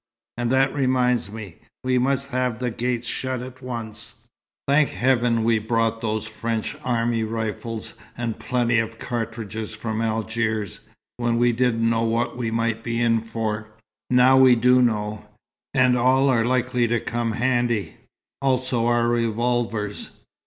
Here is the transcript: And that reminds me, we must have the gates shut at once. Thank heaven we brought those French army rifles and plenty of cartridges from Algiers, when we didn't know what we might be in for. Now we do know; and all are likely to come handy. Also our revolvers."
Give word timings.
And 0.35 0.51
that 0.51 0.73
reminds 0.73 1.31
me, 1.31 1.57
we 1.83 1.99
must 1.99 2.29
have 2.29 2.57
the 2.57 2.71
gates 2.71 3.05
shut 3.05 3.43
at 3.43 3.61
once. 3.61 4.15
Thank 4.67 4.89
heaven 4.89 5.43
we 5.43 5.59
brought 5.59 6.01
those 6.01 6.25
French 6.25 6.75
army 6.83 7.21
rifles 7.23 7.93
and 8.17 8.39
plenty 8.39 8.79
of 8.79 8.97
cartridges 8.97 9.75
from 9.75 10.01
Algiers, 10.01 10.79
when 11.17 11.37
we 11.37 11.51
didn't 11.51 11.87
know 11.87 12.01
what 12.01 12.35
we 12.35 12.49
might 12.49 12.83
be 12.83 12.99
in 12.99 13.21
for. 13.21 13.67
Now 14.09 14.37
we 14.37 14.55
do 14.55 14.81
know; 14.81 15.23
and 15.75 15.95
all 15.95 16.29
are 16.29 16.45
likely 16.45 16.87
to 16.87 16.99
come 16.99 17.33
handy. 17.33 17.97
Also 18.41 18.87
our 18.87 19.07
revolvers." 19.07 20.09